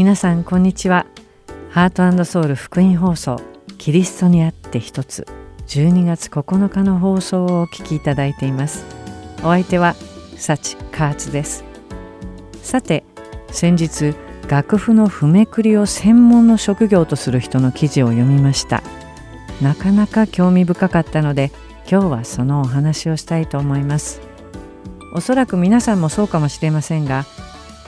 [0.00, 1.04] 皆さんこんにちは。
[1.68, 3.38] ハートソウル福音放送
[3.76, 5.26] キリストにあって一つ
[5.66, 8.86] 12月9日の放送をお聞きいただいています。
[9.40, 9.94] お相手は
[10.38, 11.64] 幸カーツです。
[12.62, 13.04] さて
[13.50, 14.14] 先日
[14.48, 18.82] 楽譜の譜めくりを専門の職業とする人の記事を読みました。
[19.60, 21.52] なかなか興味深かったので
[21.86, 24.22] 今日はそのお話をしたいと思います。
[25.12, 27.26] おそらく皆さんもそうかもしれませんが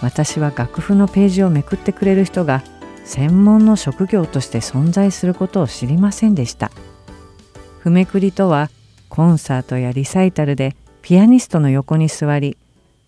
[0.03, 2.63] 私は楽譜のページをめくってくれる人が
[3.05, 6.71] 専門の職業として存在することを知りませんでした。
[7.79, 8.69] 譜めくりとは
[9.09, 12.57] コンサートやリサイタルでピアニストの横に座り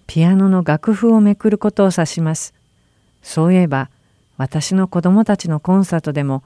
[0.06, 2.54] ピアノの楽譜をめくることを指します。
[3.22, 3.90] そういえば
[4.36, 6.42] 私の子供たちのコンサートでも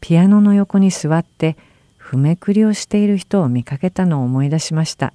[0.00, 1.56] ピアノの横に座って
[1.96, 5.12] 譜めくりをしている人を見かけたのを思い出しました。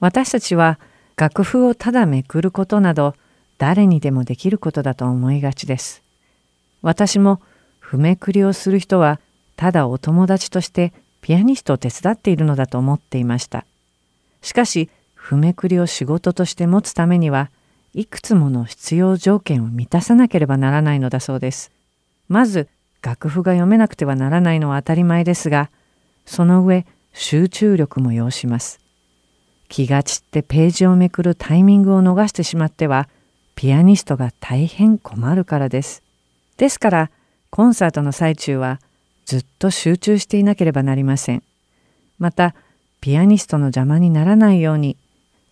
[0.00, 0.78] 私たちは
[1.16, 3.14] 楽譜をただめくることなど
[3.58, 6.02] 誰にでもできることだと思いがちです。
[6.80, 7.40] 私も
[7.80, 9.20] 譜めくりをする人は
[9.56, 13.66] ただお友達としてピアニストを手伝っているのだと思っていました。
[14.40, 17.50] しかし譜めくりを仕事として持つためには
[17.94, 21.72] いくつもの必要条件を満たさなければならないのだそうです。
[22.28, 22.68] まず
[23.02, 25.70] 楽譜が読めなくてはならないのは当たり前ですが
[26.26, 28.80] その上集中力も要します。
[29.68, 33.08] 気が散ってページをめくるタイミングを逃してしまっては
[33.58, 36.04] ピアニストが大変困るからです。
[36.58, 37.10] ですから
[37.50, 38.80] コンサートの最中は
[39.24, 41.42] ずっと集中していなければなりません。
[42.20, 42.54] また
[43.00, 44.96] ピアニストの邪魔にならないように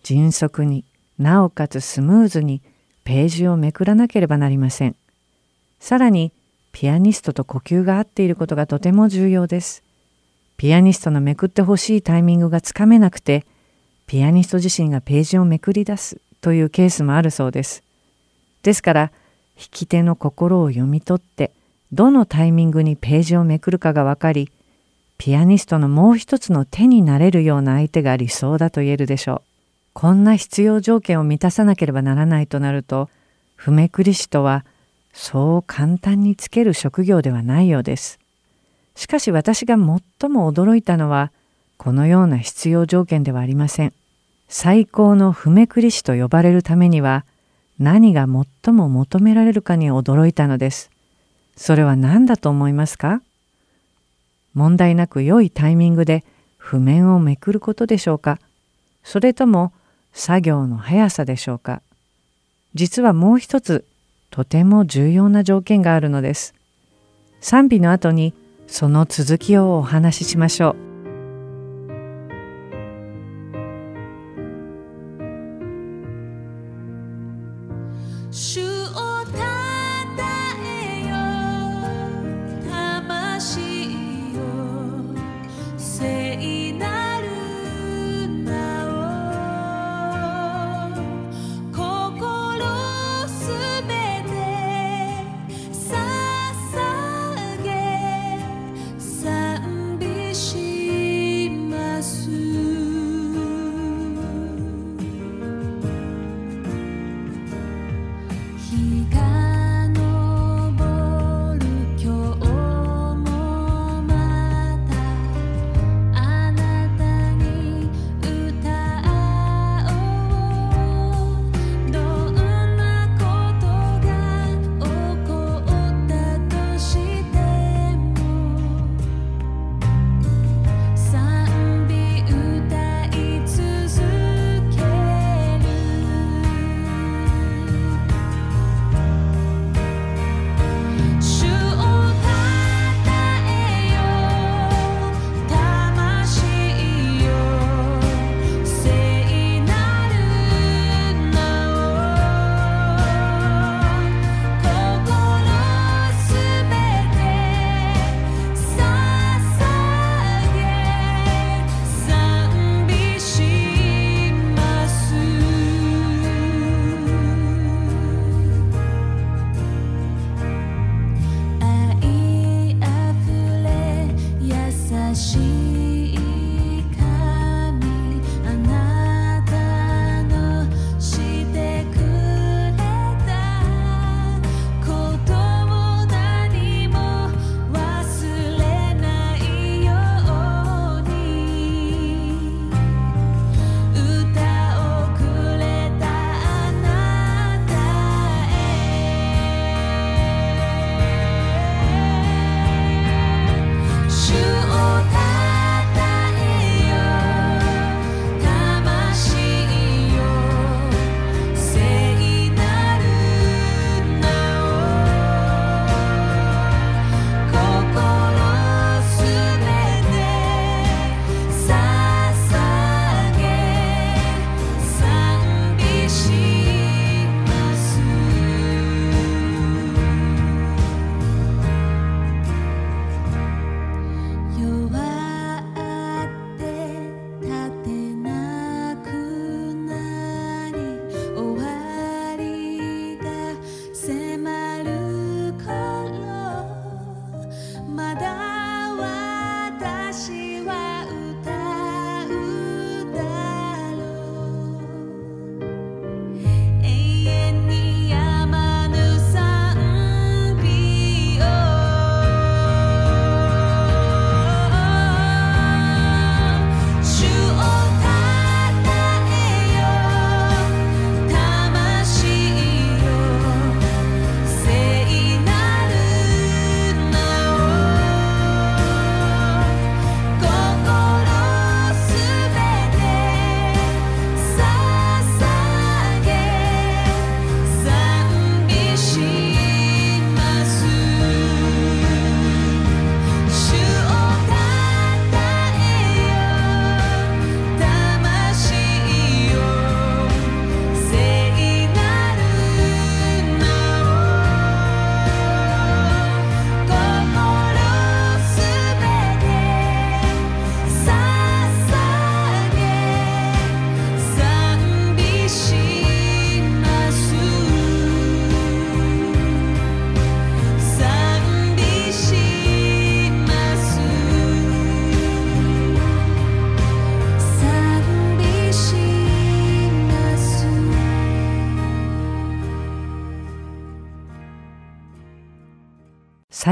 [0.03, 0.85] 迅速に
[1.19, 2.61] なおかつスムーズに
[3.03, 4.95] ページをめくらなければなりません。
[5.81, 6.31] さらに
[6.71, 9.83] ピアニストと呼吸が合っていることがとても重要です。
[10.55, 13.45] ピアニストのめくってほしいタイミングがつかめなくて
[14.05, 17.83] ピアニスト自身がページをめくり出すというケースもあるそうです。
[18.63, 19.11] ですから
[19.57, 21.51] 弾き手の心を読み取って
[21.91, 24.51] どのタイミングにページをめくるかが分かり
[25.17, 29.41] ピアニストのもう一つの手になれるような相手が理想だと言えるでしょう。
[29.93, 33.09] こんな必要条件を満たさなければならないとなると
[33.55, 34.63] 譜めくり師とは
[35.11, 38.19] そう簡単につける職業ではないようです。
[38.95, 41.31] しかし私が最も驚いたのは
[41.77, 43.93] このような必要条件ではありません。
[44.47, 47.25] 最高の譜めくり師と呼ばれるためには
[47.79, 48.25] 何が
[48.63, 50.89] 最も求められるかに驚いたのです。
[51.55, 53.21] それは何だと思いますか？
[54.53, 56.23] 問題なく良いタイミングで
[56.57, 58.39] 譜面をめくることでしょうか？
[59.03, 59.71] それとも
[60.13, 61.81] 作業の速さでしょうか？
[62.73, 63.85] 実はもう一つ
[64.29, 66.53] とても重要な条件があるのです。
[67.41, 68.33] 賛美の後に
[68.67, 70.86] その続きをお話ししましょう。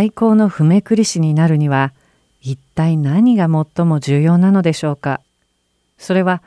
[0.06, 1.92] 最高の不めくり師になるには
[2.40, 5.20] 一体何が最も重要なのでしょうか？
[5.98, 6.44] それは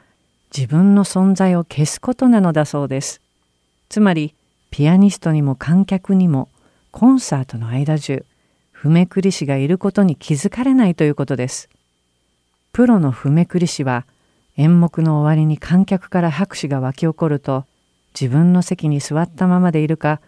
[0.57, 3.21] 自分の存在を消すことなのだそうです。
[3.89, 4.33] つまり
[4.71, 6.49] ピアニストにも観客にも
[6.93, 8.25] コンサートの間中
[8.71, 11.69] 不めくり師がいることに気づかれないということです。
[12.73, 14.07] プロの不めくり師は
[14.57, 17.65] 演目の終わりに観客から拍手が沸き起こると
[18.15, 20.21] 自分の席に座ったままでいるか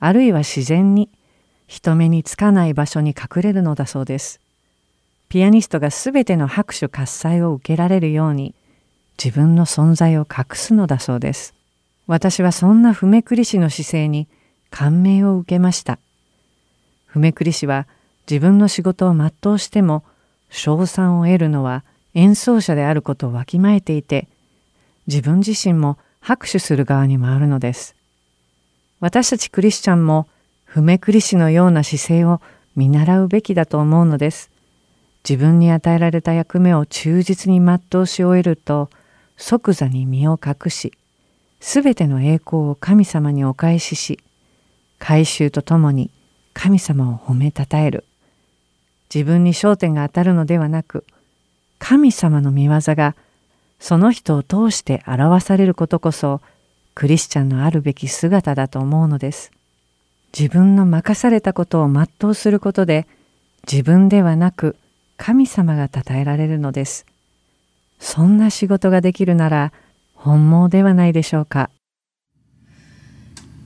[0.00, 1.08] あるいは自然に
[1.72, 4.40] 人目につかない場所に隠れるのだそうです。
[5.30, 8.54] ピアニストが全ての拍手喝采を受けられるように
[9.16, 11.54] 自分の存在を隠すのだそうです。
[12.06, 14.28] 私はそんな不めくり師の姿勢に
[14.70, 15.98] 感銘を受けました。
[17.06, 17.86] 不めくり師は
[18.30, 20.04] 自分の仕事を全うしても
[20.50, 24.28] 賞賛を得るのは演奏者であることをわきまえていて
[25.06, 27.96] 自分自身も拍手する側に回るのです。
[29.00, 30.28] 私たちクリスチャンも
[30.72, 32.40] 不めくり師のような姿勢を
[32.76, 34.50] 見習うべきだと思うのです。
[35.28, 38.88] 自分に与えられた役目を忠実に全うし終えると
[39.36, 40.94] 即座に身を隠し
[41.60, 44.18] すべての栄光を神様にお返しし
[44.98, 46.10] 改宗とともに
[46.54, 48.04] 神様を褒めたたえる
[49.14, 51.04] 自分に焦点が当たるのではなく
[51.78, 53.14] 神様の御業が
[53.78, 56.40] その人を通して表されることこそ
[56.94, 59.52] クリスチャンのあるべき姿だと思うのです。
[60.36, 63.06] 自分の任されたことを全うすることで
[63.70, 64.76] 自分ではなく
[65.16, 67.06] 神様が称えられるのです。
[68.00, 69.72] そんな仕事ができるなら
[70.14, 71.70] 本望ではないでしょうか。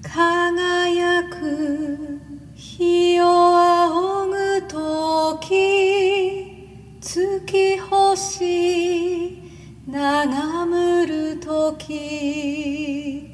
[0.02, 2.20] 輝く
[2.54, 9.42] 日を仰ぐとき月星
[9.87, 13.25] 眺むるとき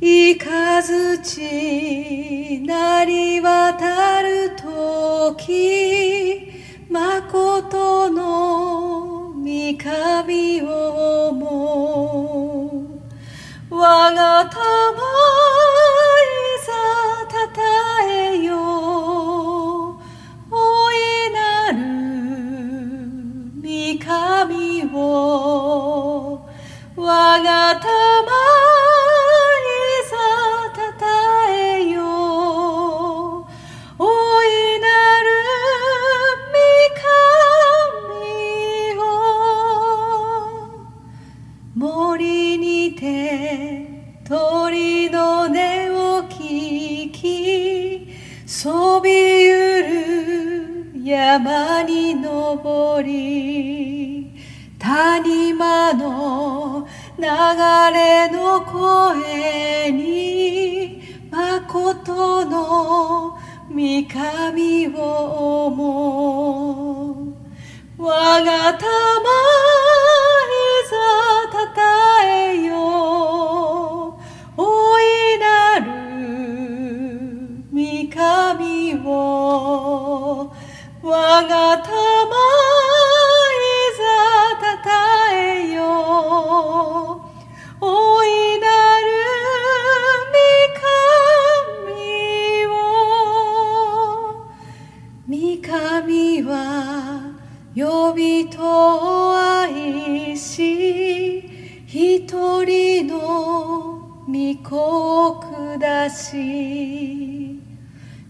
[0.00, 6.52] いかずちなり渡るとき
[6.88, 13.00] まことの三上をも
[13.70, 14.62] 我が玉い
[16.64, 16.72] ざ
[17.28, 17.60] たた
[18.08, 19.98] えよ。
[20.48, 20.96] 大い
[21.32, 21.78] なる
[23.60, 24.06] 三上
[24.94, 26.48] を
[26.96, 28.67] 我が玉
[44.28, 48.06] 鳥の音を聞き
[48.44, 49.82] そびゆ
[50.92, 54.30] る山に登り
[54.78, 57.24] 谷間の流
[57.94, 63.38] れの声に誠の
[63.70, 67.38] 三上を思う。
[67.96, 69.37] 我が玉
[104.68, 105.40] 子を
[105.80, 107.58] 下し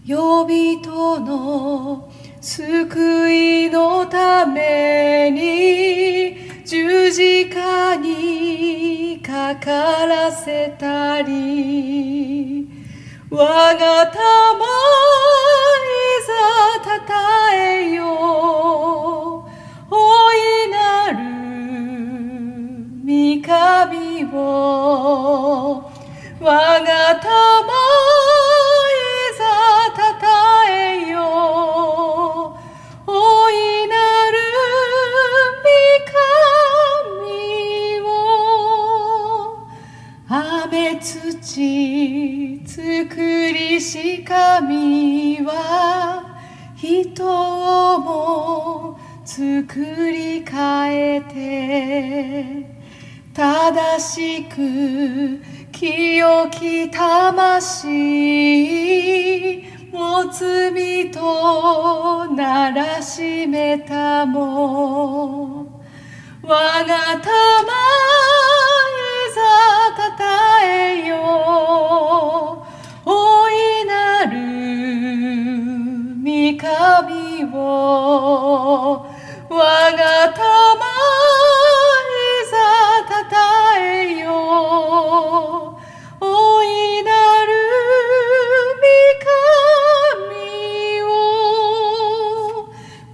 [0.07, 12.69] 呼びとの救いのために十字架にかからせたり
[13.29, 14.19] 我が玉い
[16.25, 16.31] ざ
[16.85, 19.45] たたえよ
[19.91, 21.17] 大いなる
[23.03, 25.88] 三上を
[26.49, 27.29] 我が玉い
[29.37, 29.43] ざ
[29.95, 30.25] たた
[30.67, 32.57] えよ
[33.05, 33.93] 大いな
[34.31, 34.33] る
[35.61, 35.69] 三
[37.05, 38.09] 神を。
[40.27, 42.73] 雨土作
[43.53, 45.53] りし神は
[46.75, 52.79] 人をも作り変えて
[53.35, 57.87] 正しく清き魂
[59.89, 65.65] 持つ身とならしめたも
[66.43, 67.31] 我が玉い
[69.33, 69.39] ざ
[69.95, 71.15] たたえよ
[73.05, 74.35] 大いなる
[76.21, 79.07] 三神を
[79.49, 79.55] 我
[79.93, 80.49] が魂
[82.51, 82.57] ざ
[83.07, 85.68] たたえよ。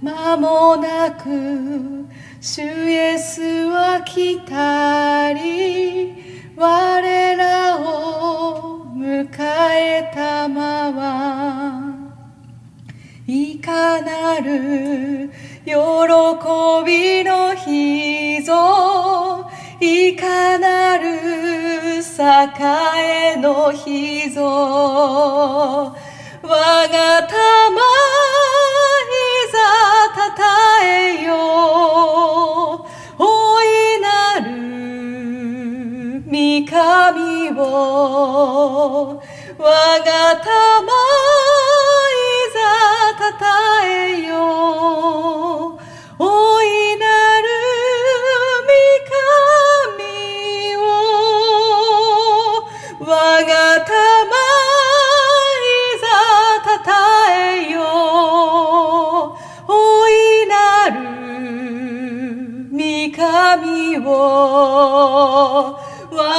[0.02, 2.06] 間もなく
[2.40, 6.14] 主イエスは来たり
[6.56, 9.28] 我らを迎
[9.72, 11.94] えたまは
[13.26, 15.30] いかなる
[15.64, 15.72] 喜
[16.86, 19.50] びの日ぞ。
[19.78, 21.06] いかなる
[22.02, 25.94] 栄の日ぞ我
[26.42, 27.36] が魂
[28.96, 29.20] い
[29.52, 29.58] ざ
[30.14, 30.42] たた
[30.82, 32.86] えよ
[33.18, 34.46] 大いなる
[36.24, 36.32] 御
[36.66, 39.22] 神を。
[39.58, 39.64] 我
[39.98, 42.58] が魂いざ
[43.18, 43.44] たた
[43.86, 43.86] え
[44.22, 45.78] よ
[46.18, 46.95] 大い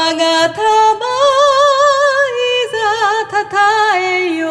[0.08, 0.62] 我が魂い
[2.72, 2.78] ざ
[3.30, 3.58] たた
[4.00, 4.48] えよ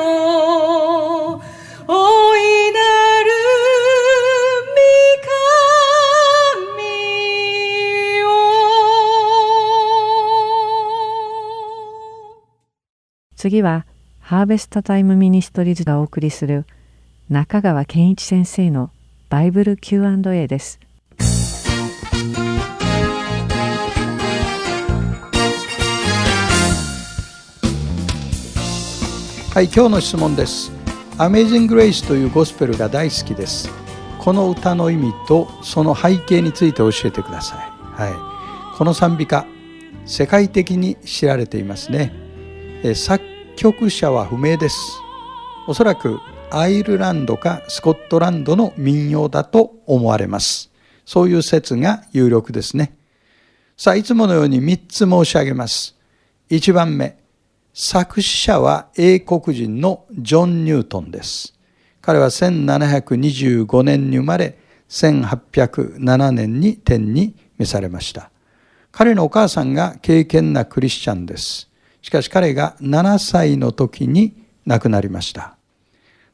[1.89, 2.79] 大いな
[3.25, 3.31] る
[4.69, 4.77] 御
[5.25, 6.85] 神
[8.23, 8.29] を
[13.35, 13.87] 次は
[14.21, 16.67] ハーベストタイムミニストリーズがお送りする
[17.31, 18.91] 中川健一先生の
[19.31, 20.86] バイブル Q&A です。
[29.57, 30.71] はい、今日の質問です。
[31.17, 33.71] Amazing Grace というゴスペルが大好きです。
[34.19, 37.59] この歌の意味とその背景について教えてください。
[37.81, 38.11] は
[38.75, 39.47] い、この賛美歌、
[40.05, 42.13] 世界的に知られていますね。
[42.85, 43.25] え作
[43.57, 44.79] 曲者は不明です。
[45.67, 46.21] おそらく
[46.51, 50.71] アイルランドかスコットランドの民謡だと思われます。
[51.07, 52.95] そういう説が有力ですね。
[53.79, 55.97] さあ、いつものように3つ申し上げます。
[56.51, 57.17] 1番目、
[57.79, 61.53] 作詞者は英国人のジョン・ニュートンです。
[62.01, 68.31] 彼は1725年に生まれ、1807年に天に召されました。
[68.93, 71.69] 彼のお母さんが敬虔なクリスチャンです。
[72.01, 75.59] しかし彼が7歳の時に亡くなりました。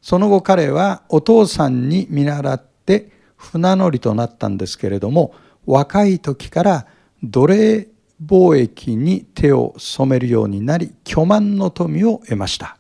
[0.01, 5.35] その後彼はお父さんに見習って船乗りとなったんですけれども、
[5.67, 6.87] 若い時から
[7.25, 7.89] 奴隷
[8.27, 12.77] 貿易に手を染めるようになり、巨万の富を得ました。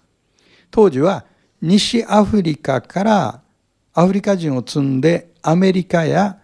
[0.71, 1.25] 当時は
[1.61, 3.41] 西アフリカから
[3.95, 6.39] アフリカ人を積んでアメリカや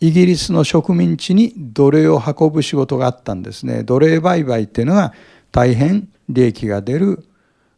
[0.00, 3.84] イギリスの植民地に奴隷を運ぶ仕事があったんですね。
[3.84, 5.12] 奴隷売買っていうのは
[5.50, 7.24] 大変利益が出る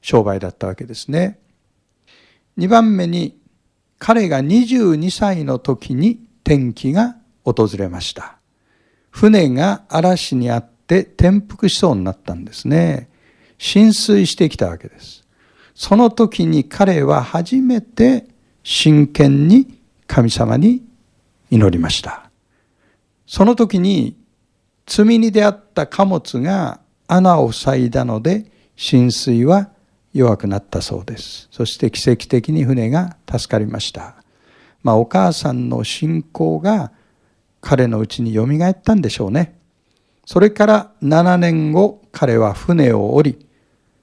[0.01, 1.39] 商売だったわけですね。
[2.59, 3.39] 2番目に
[3.99, 8.34] 彼が22歳の時に転機が訪れました。
[9.15, 13.09] 船が嵐にあって転覆しそうになったんですね。
[13.59, 15.25] 浸水してきたわけです。
[15.73, 18.27] その時に彼は初めて
[18.65, 19.79] 真剣に
[20.09, 20.83] 神様に
[21.49, 22.29] 祈りました。
[23.25, 24.17] その時に
[24.85, 29.71] 罪に出会った貨物が穴を塞いだので浸水は
[30.13, 31.47] 弱くなったそうです。
[31.53, 34.17] そして奇跡的に船が助かりました。
[34.83, 36.91] まあお母さんの信仰が
[37.65, 39.59] 彼のうちによみがえったんでしょうね。
[40.27, 43.47] それから7年後彼は船を降り、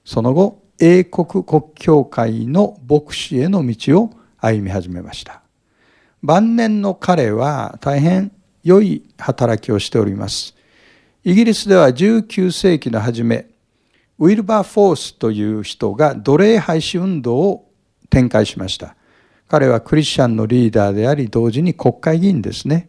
[0.04, 5.42] その後英国国教会の牧師への道を歩み始めました。
[6.24, 8.32] 晩年の彼は大変
[8.64, 10.56] 良い働きをしております。
[11.22, 13.46] イギリスでは19世紀の初め、
[14.18, 17.70] ウィルバー・フォースという人が奴隷廃止運動を
[18.10, 18.96] 展開しました。
[19.46, 22.88] 彼はクリスチャンのリーダーであり、同時に国会議員ですね。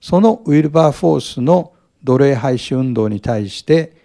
[0.00, 1.72] そのウィルバー・フォースの
[2.04, 3.96] 奴隷廃止運動に対して、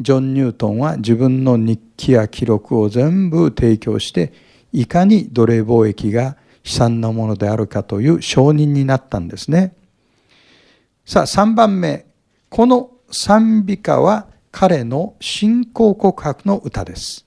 [0.00, 4.32] ジョン・ニュートンは自分の日記や記録を全部提供して、
[4.72, 9.74] いかに奴隷貿易が悲惨なものであるかという証人になったんですね。
[11.04, 12.06] さあ、3番目。
[12.48, 17.26] この賛美歌は彼の信仰告白の歌です。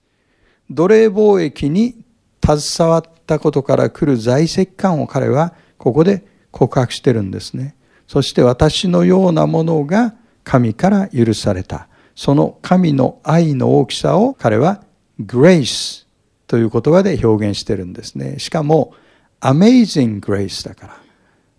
[0.70, 2.04] 奴隷貿易に
[2.44, 7.76] 携わったことから来る在籍感を彼はここで告白してるんですね。
[8.08, 11.88] そして私のようなものが神から許された。
[12.16, 14.84] その神の愛の大きさを彼は
[15.20, 16.06] grace
[16.48, 18.40] という言葉で表現してるんですね。
[18.40, 18.94] しかも
[19.42, 20.98] アメイジング・グレイスだから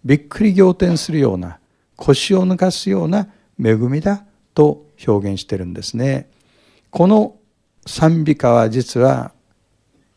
[0.04, 1.58] びっくり仰天するような
[1.96, 3.28] 腰を抜かすような
[3.62, 6.30] 恵みだと表現してるんですね。
[6.90, 7.36] この
[7.86, 9.32] 賛美歌は実は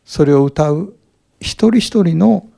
[0.04, 0.94] それを歌う
[1.40, 2.48] 一人一人の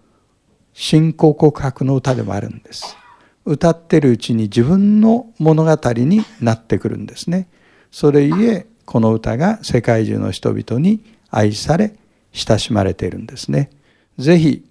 [0.73, 2.97] 信仰告白の歌でもあるんです。
[3.45, 7.49] 歌ってるうちに自分の物語になってくるんですね。
[7.91, 11.95] それゆえこの歌が世界中の人々に愛され
[12.33, 13.71] 親しまれているんですね。
[14.19, 14.65] ぜひ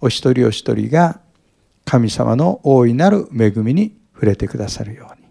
[0.00, 1.20] お一人お一人が
[1.84, 5.28] 神様の大いなる恵みに触れてくださるように。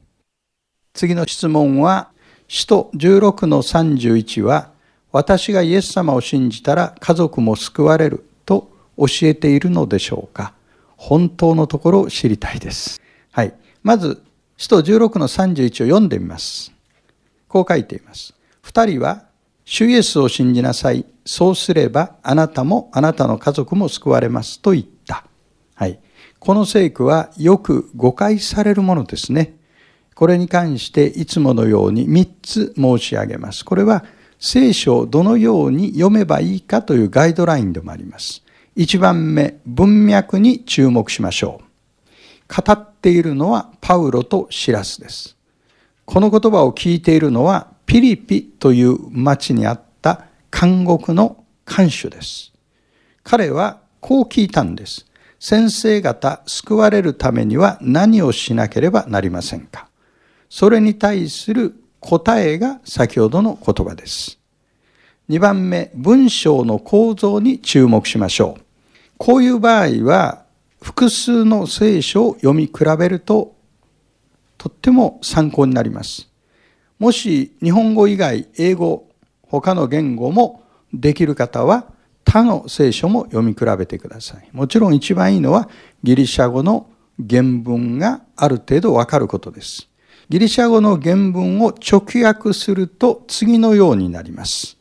[0.94, 2.10] 次の質問は、
[2.48, 4.72] 使徒16の31は、
[5.12, 10.54] 私がイエス様を信じたら家族も救われると教えているのでしょうか？
[11.04, 13.02] 本当のところを知りたいです。
[13.34, 13.54] はい。
[13.84, 14.24] まず、
[14.56, 16.72] 使徒16の31を読んでみます。
[17.50, 18.34] こう書いています。
[18.62, 19.26] 二人は、
[19.66, 21.06] 主イエスを信じなさい。
[21.26, 25.26] そうすれば、あなたもあなたの家族も救われますと言った。
[25.76, 26.00] はい。
[26.40, 29.58] この聖句はよく誤解されるものですね。
[30.16, 33.66] これに関していつものように3つ申し上げます。
[33.66, 34.06] これは
[34.40, 38.42] 聖書をどのように読めばいいかというガイドラインでもあります。
[38.76, 42.64] 1番目、文脈に注目しましょう。
[42.66, 45.38] 語っているのはパウロとシラスです。
[46.06, 52.52] この言葉を聞いているのはピリピという町にあった監獄の看守です。
[53.24, 55.06] 彼はこう聞いたんです。
[55.40, 59.88] 先生方救われるためには何をしなければなりませんか
[60.50, 64.40] それに対する答えが先ほどの言葉です。
[65.30, 68.63] 2番目、文章の構造に注目しましょう。
[69.18, 70.44] こういう場合は、
[70.82, 73.56] 複数の聖書を読み比べると、
[74.58, 76.30] とっても参考になります。
[77.00, 79.10] もし日本語以外、英語、
[79.44, 81.94] 他の言語もできる方は、
[82.26, 84.50] 他の聖書も読み比べてください。
[84.54, 85.70] もちろん一番いいのは
[86.02, 86.90] ギリシャ語の
[87.30, 89.90] 原文がある程度わかることです。
[90.30, 94.78] ギリシャ語の原文を直訳すると次のようになります。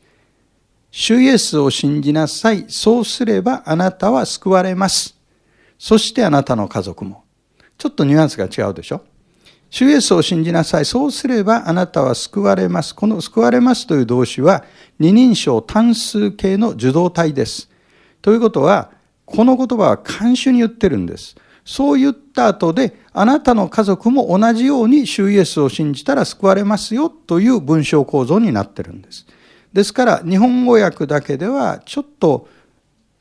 [0.94, 2.66] 主イエスを信じなさい。
[2.68, 5.16] そうすればあなたは救われます。
[5.78, 7.24] そしてあなたの家族も。
[7.78, 9.00] ちょっとニュアンスが違うでしょ
[9.70, 10.84] 主イエスを信じなさい。
[10.84, 12.94] そうすればあなたは救われます。
[12.94, 14.64] この救われますという動詞は
[14.98, 17.70] 二人称単数形の受動体です。
[18.20, 18.90] ということは、
[19.24, 21.36] この言葉は監修に言ってるんです。
[21.64, 29.26] そう言った後で、あなたの家族も同じように主イエスを信じたら救われますよという文章構造になってるんです。
[29.72, 32.48] ですから、日本語訳だけではちょっと、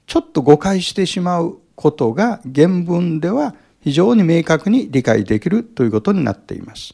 [0.06, 6.94] ちょっと誤解してしまうことが原文では非常に明確に理解できるということになっています。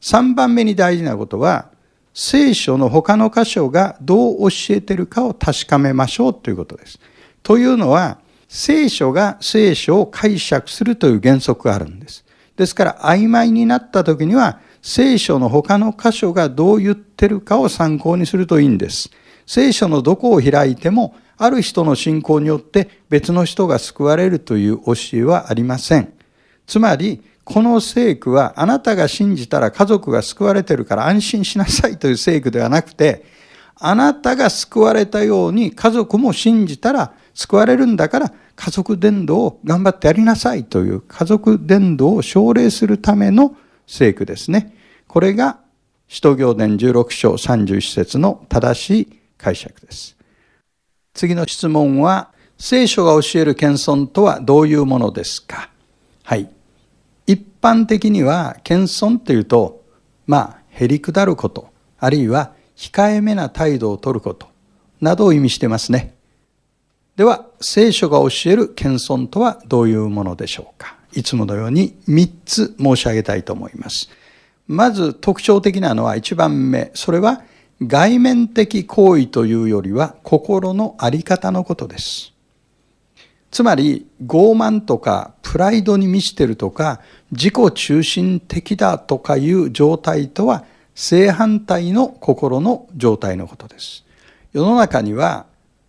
[0.00, 1.70] 3番目に大事なことは、
[2.14, 6.98] 聖書の他の箇所がどう教えているかを確かめましょうということです。
[7.42, 8.18] というのは、
[8.48, 12.24] 聖書が聖書を解釈するという原則があるんです。
[12.56, 19.10] ですから曖昧になった時には聖書の他の箇所がどう言ってるかを参考にするといいんです。
[19.44, 26.12] 聖書のどこを開いてもある人の信仰によって別の人が救われるという教えはありません。
[26.68, 33.24] つまり、この聖句はあなたが信じたら家族が救われてるから安心しなさいという聖句ではなくて、
[33.74, 44.74] あなたが救われたように家族も信じたら救われるんだから家族伝道を頑張ってやりなさいという家族伝道を奨励するための聖句ですね。
[45.06, 45.60] これが
[46.08, 50.16] 使徒行伝16章31節の正しい解釈です。
[51.14, 55.70] 次の質問は、聖書が教える謙遜とはどういうものですか？
[56.24, 56.50] はい。
[57.26, 59.84] 一般的には謙遜というと、
[60.26, 64.48] まあ、へりくだること、あるいは控えめな態度をとること、
[65.00, 66.14] などを意味してますね。
[67.16, 70.95] では、聖書が教える謙遜とはどういうものでしょうか？
[71.16, 74.08] いつものように3つ申し上げたいと思います。
[74.68, 77.42] まず特徴的なのは1番目、それは
[77.80, 82.32] 外面的行為というよりは心のあり方のことです。
[83.50, 87.00] つまり傲慢とかプライドに満ちてるとか
[87.32, 94.04] 自己中心的だとかいう状態とは正反対の心の状態のことです。
[94.52, 95.46] 世の中には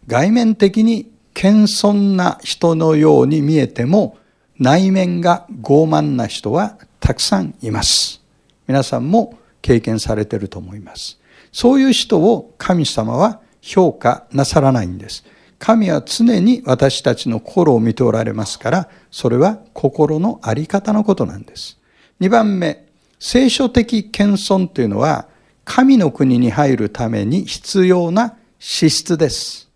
[0.07, 4.17] 外面的に謙遜な人のように見えても
[4.59, 8.21] 内面が傲慢な人はたくさんいます。
[8.67, 11.19] 皆さんも経験されていると思います。
[11.51, 15.25] そういう人を神様は評価なさらないんです。
[15.59, 21.79] 神は常に私たちの心を見ておられますから、それは心のあり方のことなんです。
[22.19, 22.85] 二番目、
[23.19, 25.27] 聖書的謙遜というのは、
[25.65, 29.69] 神の国に入るために必要な資質です。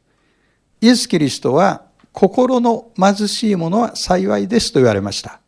[0.79, 5.39] イエス・キリストは心の貧しい者は幸いですと言われました。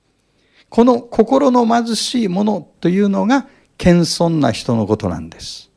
[0.69, 3.47] この心の貧しい者というのが
[3.77, 5.69] 謙遜な人のことなんです。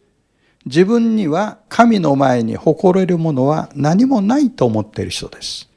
[0.65, 5.69] 自分には神の前に誇れるものは何もないと思っている人です。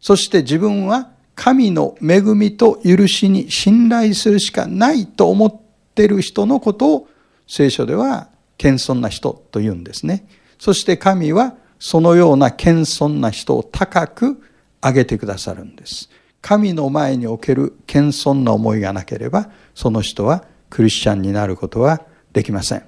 [0.00, 5.60] そして自分は神の恵みと許しに信頼するしかないと思っ
[5.94, 7.08] ている人のことを
[7.46, 10.26] 聖書では謙遜な人と言うんですね。
[10.58, 14.40] そして神はそのような謙遜な人を高く
[14.80, 16.08] 上げてくださるんです。
[16.40, 22.84] 神の前における謙遜な思いがなければ、その人はクリスチャンになることはできません。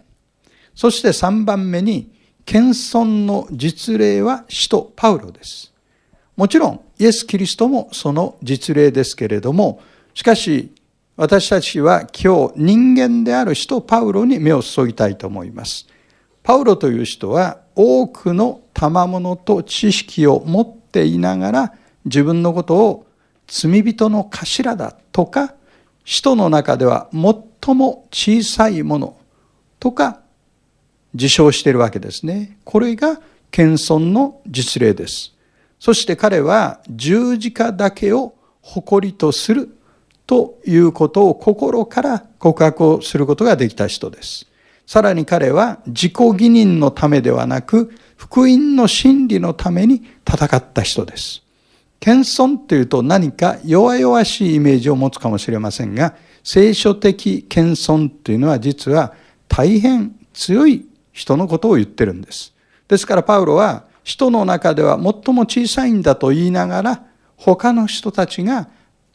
[0.76, 2.12] そして3番目に、
[2.46, 5.72] 謙遜の実例は使徒パウロです。
[6.36, 9.80] もちろん、イエス・キリストもその実例ですけれども、
[10.14, 10.72] しかし、
[11.16, 15.88] 私たちは今日人間である使徒パウロに目を注ぎたいと思います。
[16.44, 23.06] パウロという人は多くの賜物と知識を持っていながら自分のことを
[23.46, 25.54] 罪人の頭だとか
[26.04, 29.16] 使徒の中では最も小さいもの
[29.80, 30.20] とか
[31.14, 32.58] 自称しているわけですね。
[32.64, 35.32] これが謙遜の実例です。
[35.78, 39.76] そして彼は十字架だけを誇りとする
[40.26, 44.46] ということを心から告白をすることができた人です。
[44.86, 51.42] さらに彼は自己義認のためではなく、福音の真理のために戦った人です。
[52.00, 59.14] 謙遜というと何か弱々しいイメージを持つかもしれませんが、聖書的謙遜というのは実は
[59.48, 62.52] 大変強い人のことを言ってるんです。
[62.88, 67.04] ですからパウロは人の中では最も小さいんだと言いながら、
[67.36, 68.68] 他の人たちが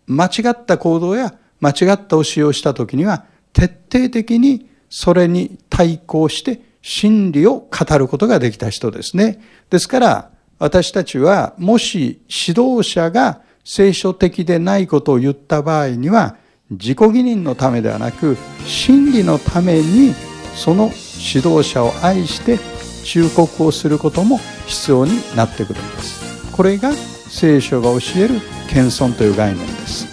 [0.08, 9.42] 間違った行動や間違った教えをした時には徹底的にそれに対抗して真理を語ることができた人ですね。
[9.70, 16.36] ですから、私たちは、もし指導者が聖書的でないことを言った場合には、
[16.72, 20.14] 自己義認のためではなく、真理のために、
[20.56, 20.92] その
[21.34, 22.60] 指導者を愛して
[23.06, 26.52] 忠告をすることも必要になってくるんです。
[26.52, 30.08] これが聖書が教える謙遜という概念です。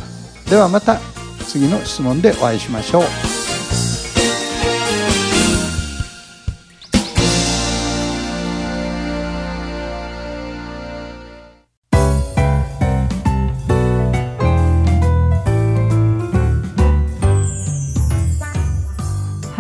[0.48, 1.00] ではまた
[1.46, 3.36] 次の質問でお会いしましょう。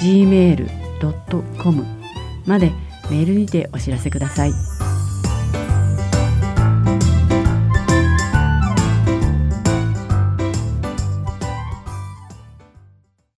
[0.00, 1.84] gmail.com
[2.46, 2.72] まで
[3.10, 4.52] メールにてお知らせください。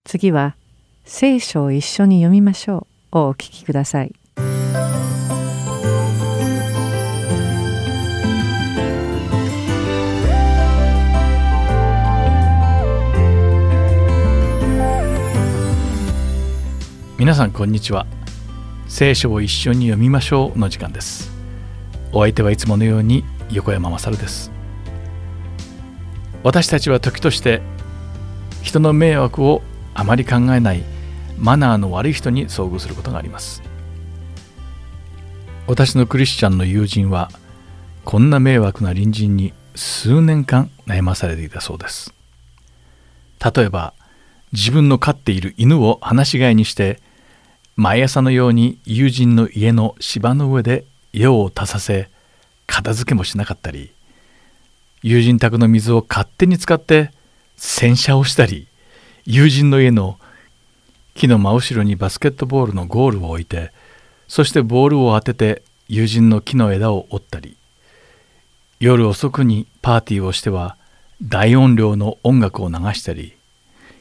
[0.06, 0.56] 次は
[1.06, 4.19] 聖書を一緒に読みましょうをお聞きください。
[17.20, 18.08] 皆さんこんにちは。
[18.88, 21.30] 聖書を一緒に読みましょうの時間です。
[22.14, 24.54] お相手はいつものように横山勝です。
[26.44, 27.62] 私たちは時として
[28.62, 29.62] 人の迷惑を
[29.94, 30.84] あまり考えない
[31.38, 33.62] マナーの悪い人に遭遇することがあります。
[35.68, 37.32] 私のクリスチャンの友人は
[38.06, 42.14] こんな迷惑な隣人に数年間悩まされていたそうです。
[43.44, 43.94] 例えば
[44.54, 47.02] 自分の飼っている犬を放し飼いにして
[47.80, 52.10] 毎朝のように友人の家の芝の上で用を足させ
[52.68, 53.94] 片付けもしなかったり
[55.02, 57.13] 友人宅の水を勝手に使って
[57.56, 58.68] 洗車をしたり
[59.24, 60.20] 友人の家の
[61.15, 63.72] 木の真後ろにバスケットボールのゴールを置いて
[64.28, 67.56] そしてボールを当てて友人の木の枝を折ったり
[68.82, 70.76] 夜遅くにパーティーをしては
[71.24, 73.38] 大音量の音楽を流したり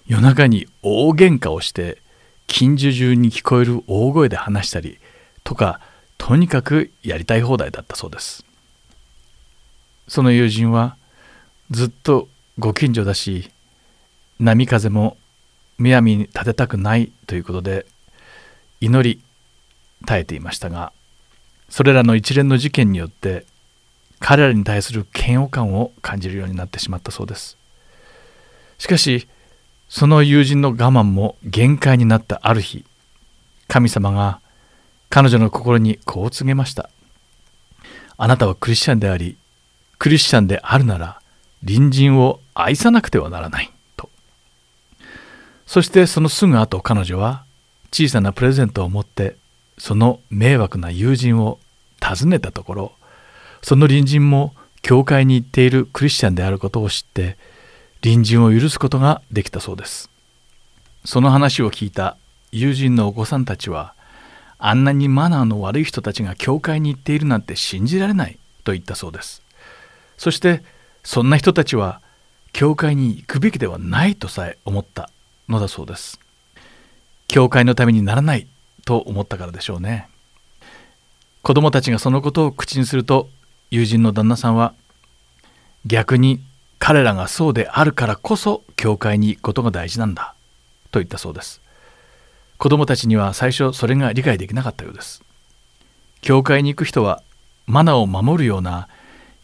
[0.09, 1.99] 夜中に大喧嘩をして
[2.49, 4.99] 近所中に聞こえる大声で話したり
[5.45, 5.81] とか
[6.17, 8.45] とにかくやりたい放題だったそうです。
[10.09, 10.97] その友人は
[11.71, 13.51] ずっとご近所だし
[14.41, 15.17] 波風も
[15.77, 17.87] むやみに立てたくないということで
[18.81, 19.21] 祈り
[20.07, 20.93] 耐えていましたが
[21.69, 23.45] それらの一連の事件によって
[24.19, 27.57] 彼らに対する嫌悪感を感じるようになってしまったそうです。
[28.79, 29.29] しかし
[29.89, 32.85] その友人の我慢も限界になったある日
[33.69, 34.41] 神様が
[35.11, 36.91] 彼女の心にこう告げました。
[38.17, 39.37] あなたはクリスチャンであり
[39.99, 41.21] クリスチャンであるなら
[41.67, 44.11] 隣人を愛さなくてはならないと。
[45.67, 47.45] そしてそのすぐ後彼女は
[47.93, 49.37] 小さなプレゼントを持って
[49.79, 51.59] その迷惑な友人を
[52.03, 52.93] 訪ねたところ
[53.63, 57.37] その隣人も教会に行っているクリスチャンであることを知って
[58.01, 60.11] 隣人を許すことができたそうです。
[61.05, 62.17] その話を聞いた
[62.53, 63.95] 友人のお子さんたちは
[64.59, 69.43] あんなにマナーの悪い人たちが教会に行っているなんて信じられないと言ったそうです。
[70.17, 70.63] そして
[71.05, 72.01] そんな人たちは
[72.53, 75.11] 教会に行くべきではないとさえ思った
[75.49, 76.19] のだそうです
[77.29, 78.47] 教会のためにならない
[78.85, 80.09] と思ったからでしょうね。
[81.43, 83.29] 子供たちがそのことを口にすると
[83.71, 84.75] 友人の旦那さんは
[85.87, 86.41] 逆に
[86.79, 90.35] 彼らがそうであるからこそ教会に行くことが大事なんだ
[90.91, 91.61] と言ったそうです。
[92.57, 95.23] 子供たちには最初それが理解できなかったようです。
[96.21, 97.23] 教会に行く人は
[97.67, 98.89] マナーを守るような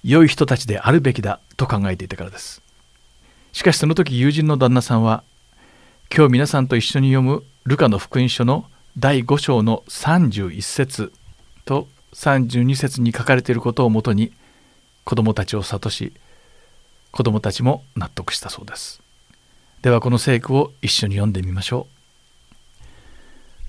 [0.03, 2.63] 良い人たちであるべきだと考えていたからです。
[3.53, 5.23] しかしその時友人の旦那さんは
[6.15, 8.65] 今日皆さんと一緒に読むルカの福音書の
[8.99, 11.13] 第5章の31節
[11.65, 14.33] と32節に書かれていることをもとに
[15.05, 16.13] 子供たちを諭し
[17.15, 19.01] 子供たちも納得したそうです。
[19.83, 21.87] ではこの聖句を一緒に読んでみましょ
[22.83, 22.85] う。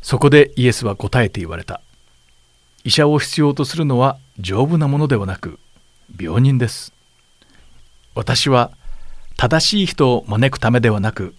[0.01, 1.79] そこでイエスは答えて言われた。
[2.84, 5.60] 医者を必要とするのは丈夫なものではなく
[6.19, 6.91] 病人です。
[8.15, 8.71] 私は
[9.38, 11.36] 正しい人を招くためではなく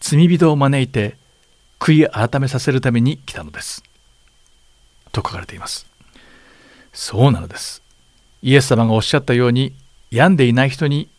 [0.00, 1.18] 罪人を招いて
[1.78, 3.82] 悔い改めさせるために来たのです。
[5.12, 5.86] と書かれています。
[6.94, 7.82] そうなのです。
[8.40, 9.74] イエス様がおっしゃったように
[10.10, 11.10] 病んでいない人に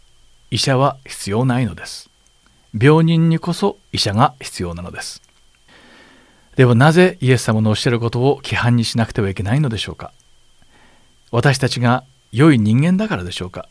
[0.49, 2.09] 医者は必要ないのです。
[2.79, 5.21] 病人にこそ医者が必要なのです。
[6.55, 10.11] ではなぜイエス様のおっしゃることを規範にしなくてはいけないのでしょうか。
[11.31, 13.67] 私たちが良い人間だからでしょうか。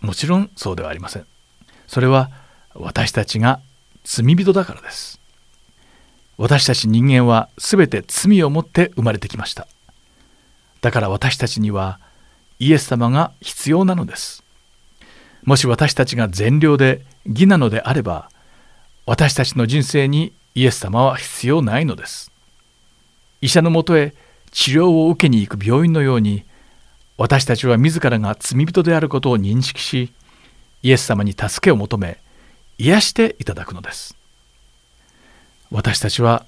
[0.00, 1.26] もちろんそうではありません。
[1.86, 2.30] それは
[2.74, 3.60] 私たちが
[4.04, 5.20] 罪人だからです。
[6.36, 9.66] 私たち人間は全て罪を持って生まれてきました。
[10.80, 11.98] だから私たちには
[12.60, 14.44] イエス様が必要なのです。
[15.48, 18.28] もし私たちが善良で義なのであれば
[19.06, 22.30] 私たちの人生にイエス様は必要ないのです。
[23.40, 24.12] 医者のもとへ
[24.50, 26.44] 治療を受けに行く病院のように
[27.16, 30.12] 私たちは自らが罪人であることを認識し
[30.82, 32.18] イエス様に助けを求め
[32.76, 34.14] 癒していただくのです。
[35.70, 36.44] 私たちは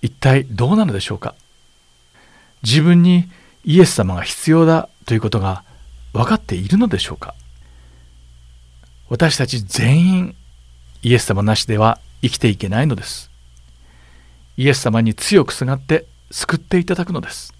[0.00, 1.34] 一体どうなのでしょうか。
[2.62, 3.28] 自分に
[3.66, 5.62] イエス様が必要だということが
[6.14, 7.34] 分かっているのでしょうか。
[9.10, 10.36] 私たち全員
[11.02, 13.28] イエス様なしでは生きていけないのです。
[14.56, 17.52] イエス様に強くすがって救っていただくのです。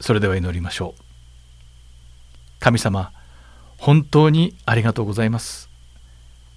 [0.00, 1.02] それでは祈りましょう。
[2.58, 3.12] 神様
[3.78, 5.70] 本当にありがとうございます。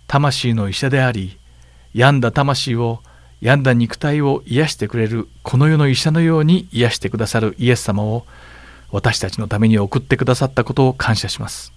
[0.08, 1.38] 魂の医者であり
[1.94, 3.04] 病んだ魂を
[3.42, 8.26] 病んだ肉体を癒してくれるこの世の医者のように癒してくださるイエス様を
[8.90, 11.77] 私たちのために送ってくださったことを感謝します。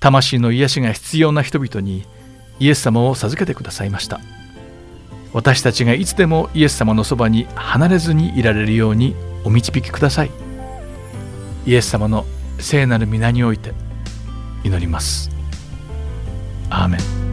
[0.00, 2.04] 魂の癒しが必要な人々に
[2.58, 4.20] イエス様を授けてくださいました。
[5.32, 10.30] 私たちがいつでもイエス様のそばに離れずにいられるようにお導きください。
[11.66, 12.24] イエス様の
[12.58, 13.72] 聖なる皆において
[14.64, 15.30] 祈ります。
[16.70, 17.25] アーメン。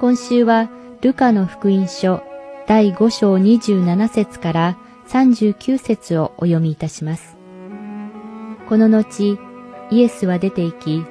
[0.00, 0.70] 今週は
[1.02, 2.22] ルカの福音書
[2.66, 7.36] 第5章27節から39節をお読みいたします。
[8.66, 9.38] この後、
[9.90, 11.04] イエスは出て行き、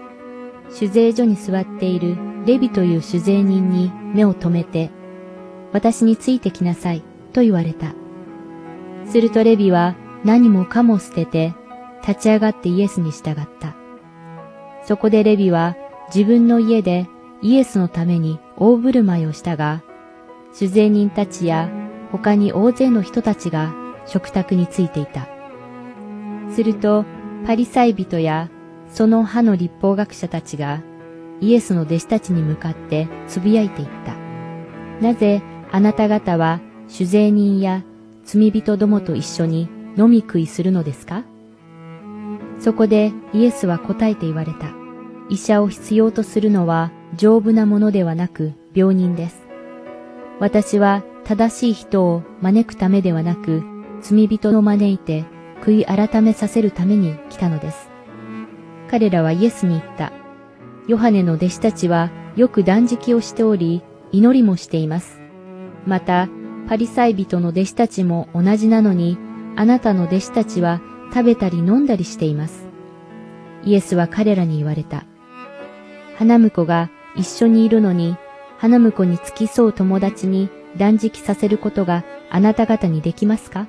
[0.72, 4.90] 酒税所に座っているレビという酒税人に目を留めて、
[5.72, 7.94] 私についてきなさいと言われた。
[9.06, 11.54] するとレビは何もかも捨てて
[12.08, 13.76] 立ち上がってイエスに従った。
[14.84, 15.76] そこでレビは
[16.08, 17.08] 自分の家で
[17.42, 19.82] イエスのために大振る舞いをしたが、
[20.54, 21.70] 主税人たちや
[22.12, 23.74] 他に大勢の人たちが
[24.06, 25.28] 食卓についていた。
[26.52, 27.06] すると、
[27.46, 28.50] パリサイ人や
[28.90, 30.82] その派の立法学者たちが
[31.40, 34.16] イエスの弟子たちに向かってつぶやいていった。
[35.00, 37.84] なぜあなた方は主税人や
[38.26, 41.24] 罪人どもと一緒に飲み食いするのですか？
[42.60, 44.74] そこでイエスは答えて言われた。
[45.30, 49.48] 医者を必要とするのは丈夫なものではなく病人です。
[50.40, 53.64] 私は正しい人を招くためではなく、
[54.02, 55.26] 罪人を招いて
[55.62, 57.90] 悔い改めさせるために来たのです。
[58.90, 60.12] 彼らはイエスに言った。
[60.88, 65.20] ヨハネの弟子たちはよく断食をしており、祈りもしています。
[65.86, 66.30] また、
[66.68, 69.18] パリサイ人の弟子たちも同じなのに、
[69.56, 70.82] あなたの弟子たちは
[71.14, 72.68] 食べたり飲んだりしています。
[73.66, 75.06] イエスは彼らに言われた。
[76.18, 78.18] 花婿が一緒にいるのに、
[78.58, 83.68] 花婿に付き添う友達に断食させることがあなた方にできますか？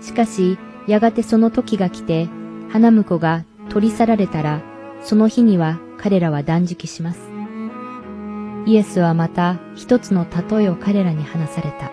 [0.00, 2.28] しかし、やがてその時が来て、
[2.68, 4.60] 花婿が取り去られたら、
[5.02, 7.20] その日には彼らは断食します。
[8.66, 11.92] イエスはまた一つの例えを彼らに話された。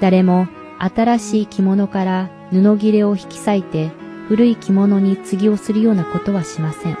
[0.00, 0.48] 誰も
[0.78, 3.90] 新しい着物から布切れを引き裂いて
[4.28, 6.98] 古い着物に継ぎをするようなことはしません。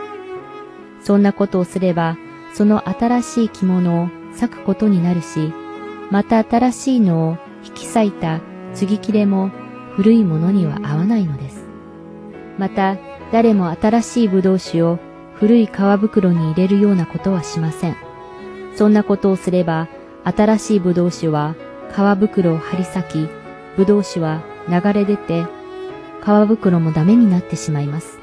[1.06, 2.18] そんなことをすれば、
[2.52, 5.52] その新しい着物を裂くことになるし、
[6.10, 8.40] また新しいのを引き裂いた
[8.74, 9.52] 継ぎ切れも
[9.94, 11.64] 古いものには合わないのです。
[12.58, 12.96] また、
[13.30, 14.98] 誰も新しい葡萄酒を
[15.34, 17.96] 古い皮袋に入れるようなことはしません。
[18.74, 19.86] そんなことをすれば、
[20.24, 21.54] 新しい葡萄酒は
[21.92, 23.28] 皮袋を張り裂き、
[23.76, 25.44] 葡萄酒は流れ出て、
[26.24, 28.18] 皮袋もダメになってしまいます。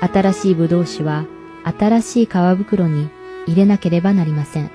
[0.00, 1.26] 新しい葡萄酒は
[1.66, 3.10] 新しい皮袋に
[3.46, 4.70] 入れなければなりません。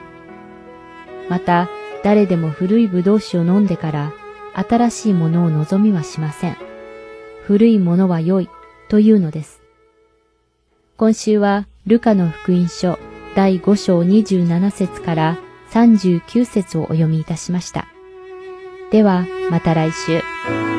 [1.30, 1.70] また、
[2.04, 4.12] 誰でも古い葡萄酒を飲んでから
[4.54, 6.58] 新しいものを望みはしません。
[7.44, 8.50] 古いものは良い
[8.90, 9.62] というのです。
[10.98, 13.00] 今週はルカの福音書
[13.36, 15.38] 第5章27節から
[15.72, 17.88] 39節をお読みいたしました。
[18.92, 20.71] では、また来週。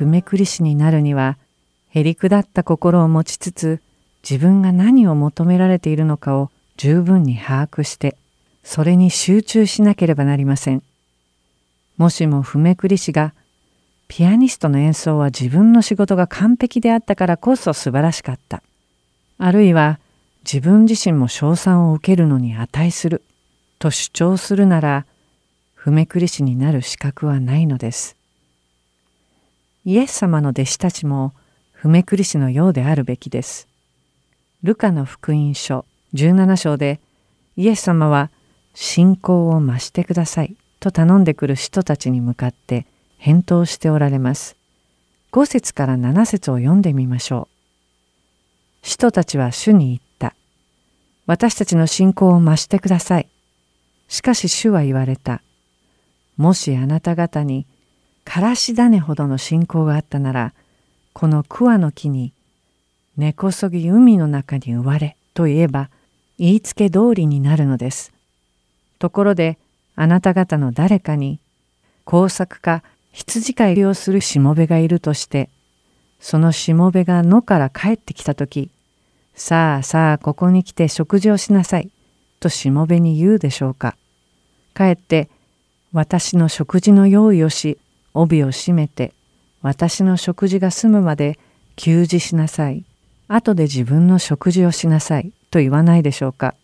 [0.00, 1.36] い譜めくり師になるには
[1.90, 3.82] へりくだった心を持ちつつ
[4.22, 8.16] 自分が何を求められているのかを十分に把握して
[8.64, 10.82] それに集中しなければなりません。
[11.96, 13.34] もしも譜めくり師が
[14.08, 18.62] ピアニストの演奏は自分の仕事が完璧であったからこそ素晴らしかった。
[19.38, 20.00] あるいは
[20.44, 23.22] 自分自身も称賛を受けるのに値する
[23.78, 25.06] と主張するなら
[25.74, 28.19] 譜めくり師になる資格はないのです。
[29.84, 31.32] イエス様の弟子たちも
[31.72, 33.66] 譜めくり師のようであるべきです。
[34.62, 37.00] ルカの福音書17章で
[37.56, 38.30] イエス様は
[38.74, 44.56] 信仰を増してくださいと頼んでくる人たちに向かって返答しておられます。
[45.32, 47.56] 5節から7節を読んでみましょう。
[48.82, 50.34] 人たちは主に言った。
[51.26, 53.28] 私たちの信仰を増してください。
[54.08, 55.42] しかし主は言われた。
[56.36, 57.66] もしあなた方に
[58.30, 60.52] からし種ほどの信仰があったなら
[61.14, 62.32] この桑の木に
[63.16, 65.90] 根こそぎ海の中に植われと言えば
[66.38, 68.12] 言いつけ通りになるのです。
[69.00, 69.58] ところで
[69.96, 71.40] あなた方の誰かに
[72.04, 75.50] 工作か羊飼いをするしもべがいるとして
[76.20, 78.70] そのしもべが野から帰ってきた時
[79.34, 81.90] さあさあここに来て食事をしなさい
[82.38, 83.96] としもべに言うでしょうか。
[84.76, 85.28] 帰って
[85.92, 87.76] 私の食事の用意をし
[88.14, 89.12] 帯を締めて
[89.62, 91.38] 私の食事が済むまで
[91.76, 92.84] 給仕しなさい。
[93.28, 95.32] 後で自分の食事をしなさい。
[95.50, 96.54] と言わないでしょうか。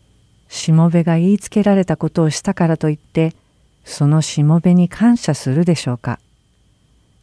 [0.48, 3.34] しもべが言いつけられたことをしたからといって
[3.84, 6.18] そのしもべに感謝するでしょうか。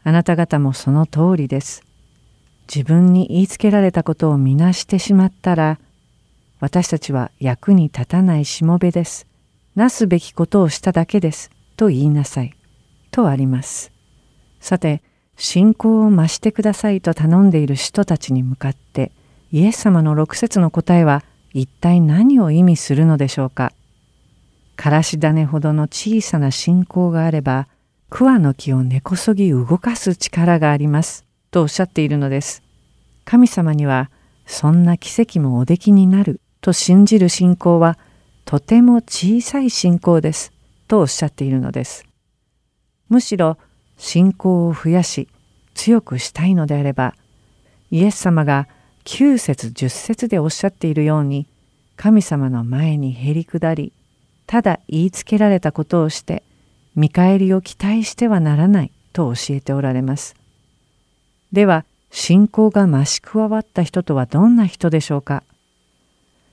[0.02, 1.82] あなた方もその通りです。
[2.72, 5.78] 自分に言いつけられたことをみなしてしまったら
[6.60, 9.26] 私たちは役に立たないしもべです。
[9.74, 11.50] なすべきことをしただけです。
[11.76, 12.54] と言いなさい。
[13.10, 13.93] とあります。
[14.64, 15.02] さて、
[15.36, 19.12] 信仰を増してくださいと頼んでいる人たちに向かって
[19.52, 23.74] イエス様の六節の答えは一体何を意味するのでしょうか？
[24.74, 27.68] からし種ほどの小さな信仰があれば
[28.08, 32.62] 桑の木を根こそぎ動かす力がありますとおっしゃっているのです。
[33.26, 34.10] 神様には
[34.46, 37.98] そんな奇跡もおできになると信じる信仰は
[38.46, 40.54] とても小さい信仰です。
[40.88, 42.06] とおっしゃっているのです。
[43.10, 43.58] むしろ
[43.98, 45.28] 信仰を増やし
[45.74, 47.14] 強くしたいのであれば
[47.90, 48.68] イエス様が
[49.04, 51.46] 9節10節でおっしゃっているように
[51.96, 53.92] 神様の前にへり下り
[54.46, 56.42] ただ言いつけられたことをして
[56.96, 60.36] 見返りを期待してはならないと教えておられます。
[61.52, 65.42] では信仰が増し加わった人とはどんな人でしょうか？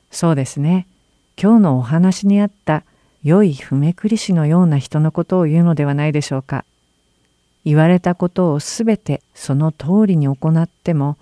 [0.10, 0.88] そうですね
[1.42, 2.84] 今日のお話にあった
[3.24, 6.66] 良い譜めくり師のような人のことを言うのではないでしょうか？
[7.64, 11.18] 言われたことをすべてその通りに行っても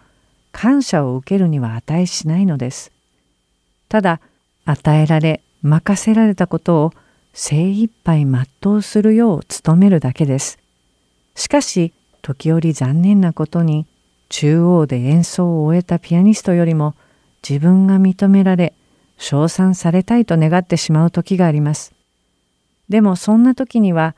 [0.51, 2.91] 感謝を受けるには値しないのです。
[3.87, 4.19] ただ
[4.65, 6.93] 与えられ任せられたことを
[7.33, 10.59] 精一杯全うするよう努めるだけです。
[11.35, 13.85] しかし時折残念なことに
[14.29, 16.95] 中央で演奏を終えたピアニストよりも
[17.47, 18.73] 自分が認められ
[19.17, 21.93] 称賛されたいと願ってしまう時があります。
[22.89, 24.15] でもそんな時には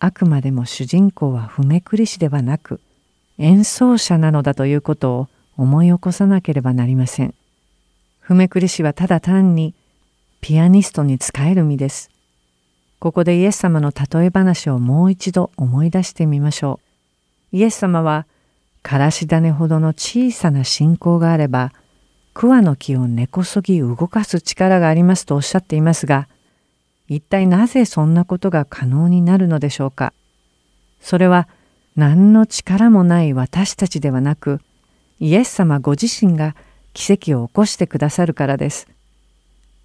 [0.00, 2.80] あくまでも主人公は譜めくり師ではなく
[3.38, 5.28] 演奏者なのだということを
[5.58, 7.34] 思い起こさなければなりません。
[8.20, 9.74] 譜めくり師はただ単に
[10.40, 12.10] ピアニストに仕える身です。
[12.98, 16.80] ここでイエス様の例え話をもう一度思い出してみましょ
[17.52, 17.56] う。
[17.56, 18.26] イエス様は
[18.82, 21.72] からし種ほどの小さな信仰があれば
[22.32, 26.26] 桑の木を根こそぎ動かす力がありますとおっしゃっていますが、
[27.10, 30.14] 一体なぜそんなことが可能になるのでしょうか？
[31.00, 31.48] それは
[31.96, 34.60] 何の力もない私たちではなく、
[35.18, 36.54] イエス様ご自身が
[36.94, 38.86] 奇跡を起こしてくださるからです。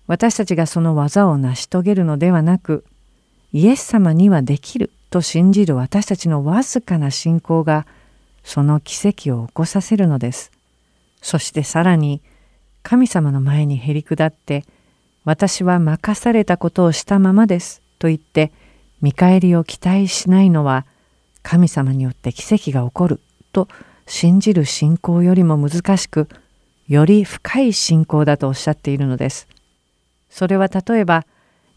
[0.06, 2.86] 私たちがその技を成し遂げるのではなく、
[3.52, 7.88] イエス様にはできると信じる私たちのわずかな信仰が
[8.44, 10.52] その奇跡を起こさせるのです。
[11.24, 12.22] そしてさらに
[12.84, 14.64] 神様の前にへり下って
[15.26, 18.52] 私は任されたことをしたままですと言って
[19.02, 20.86] 見返りを期待しないのは
[21.42, 23.20] 神様によって奇跡が起こる
[23.52, 23.68] と
[24.08, 26.30] 信じる信仰よりも難しく
[26.88, 29.48] より深い信仰だとおっしゃっているのです。
[30.30, 31.26] それは例えば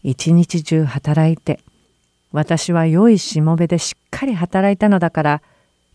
[0.03, 1.59] 一日中働いて
[2.31, 5.41] 私は良いしもべでしっかり働いたのだから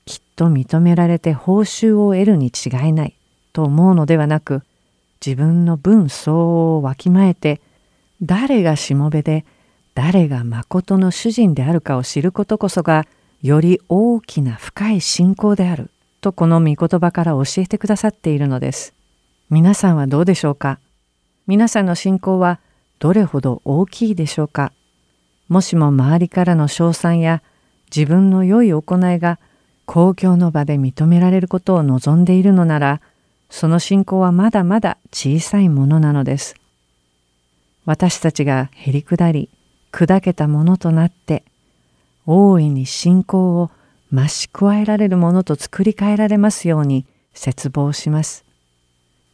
[0.04, 3.14] きっと認められて報酬を得るに違いない
[3.52, 4.62] と思うのではなく
[5.24, 7.60] 自分の分相応をわきまえて
[8.20, 9.44] 誰がしもべで
[9.94, 13.06] 誰がまことの主人であるかを知ることこそが
[13.40, 18.92] より大きな深い信仰であるとこの御言葉から教えてくださっているのです。
[19.50, 20.78] 皆さんはどうでしょうか？
[21.46, 22.60] 皆さんの信仰は
[22.98, 24.72] どれほど大きいでしょうか？
[25.48, 27.42] もしも周りからの称賛や
[27.94, 29.38] 自分の良い行いが
[29.86, 33.00] 公共の場で認められることを望んでいるのなら
[33.50, 36.54] その信仰はまだまだ小さいものなのです。
[37.84, 39.50] 私たちがへりくだり
[39.92, 41.44] 砕けたものとなって
[42.26, 43.70] 大いに信仰を
[44.12, 48.44] 増し加えられるものと作り変えられますように切望します。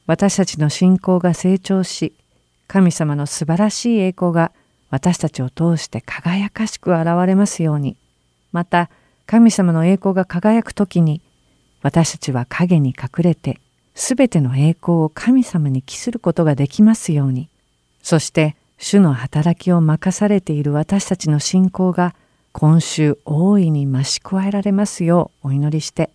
[0.07, 2.15] 私たちの信仰が成長し
[2.67, 4.53] 神様の素晴らしい栄光が
[4.91, 7.97] 私たちを通して輝かしく現れますように
[8.53, 8.91] また
[9.27, 11.23] 神様の栄光が輝く時に
[11.83, 13.61] 私たちは影に隠れて
[14.01, 17.49] すべての栄光を神様に帰することができますように
[18.03, 22.15] そして主の働きを任されている私たちの信仰が
[22.53, 26.11] 今週大いに増し加えられますようお祈りして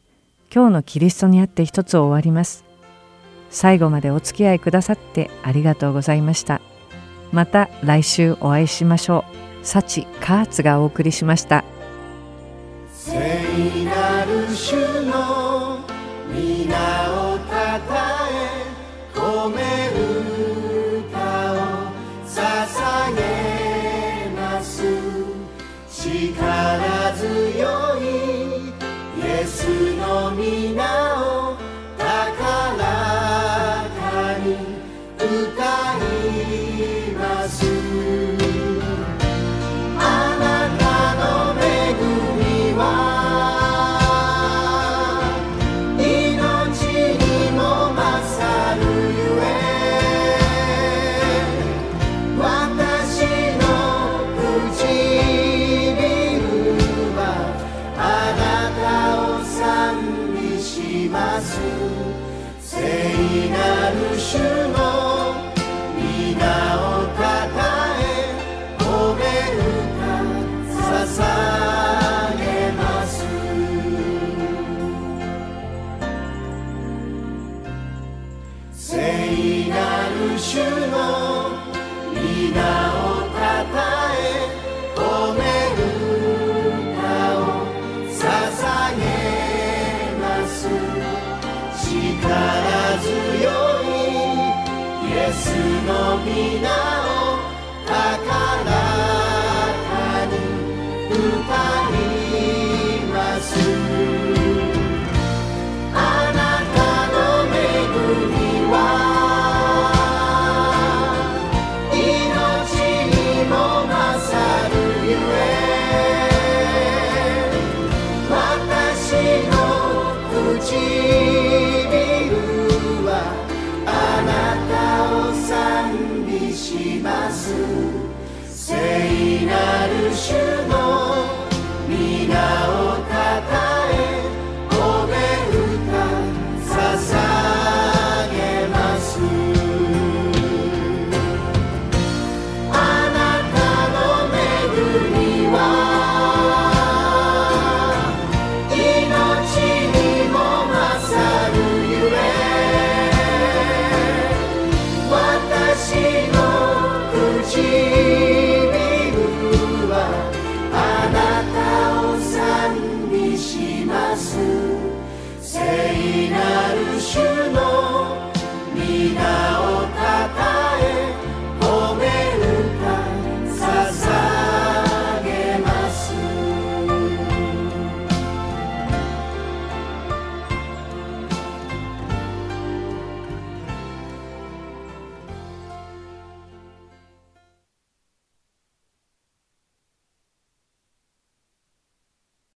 [0.54, 2.64] 今日のキリストにあって一つ終わります。
[3.50, 6.62] 最後までお付き合いくださってありがとうございました。
[7.32, 9.26] また来週お会いしましょ
[9.62, 9.66] う。
[9.66, 11.64] 幸カーツがお送りしました。
[12.92, 13.14] 聖
[13.86, 15.80] なる主の
[16.34, 17.25] 皆を